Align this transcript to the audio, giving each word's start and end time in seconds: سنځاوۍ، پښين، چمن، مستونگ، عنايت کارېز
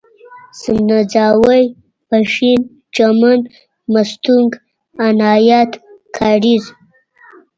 سنځاوۍ، 0.61 1.63
پښين، 2.09 2.59
چمن، 2.95 3.39
مستونگ، 3.93 4.49
عنايت 5.07 5.71
کارېز 6.17 6.63